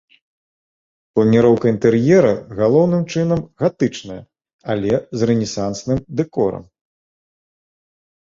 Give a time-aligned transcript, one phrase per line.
[1.17, 4.17] Планіроўка інтэр'ера галоўным чынам гатычная,
[4.75, 6.65] але з рэнесансным дэкорам.